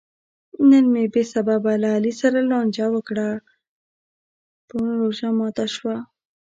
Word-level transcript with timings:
نن 0.69 0.85
مې 0.93 1.03
بې 1.13 1.23
سببه 1.33 1.73
له 1.81 1.87
علي 1.95 2.13
سره 2.21 2.39
لانجه 2.49 2.85
وکړه؛ 2.95 3.29
په 4.67 4.73
غولو 4.81 4.99
روژه 5.01 5.29
ماته 5.37 5.65
شوه. 5.75 5.95